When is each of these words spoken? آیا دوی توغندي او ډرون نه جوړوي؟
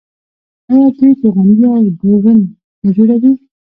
آیا 0.71 0.87
دوی 0.97 1.11
توغندي 1.19 1.65
او 1.73 1.85
ډرون 1.99 2.39
نه 2.83 2.89
جوړوي؟ 2.95 3.31